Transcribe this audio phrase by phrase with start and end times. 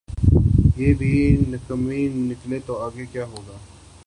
[0.77, 1.11] یہ بھی
[1.49, 3.25] نکمیّ نکلے تو آگے ہوگاکیا؟